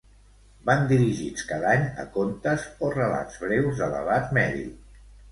[0.67, 4.99] Van dirigits cada any a contes o relats breus d'elevat mèrit.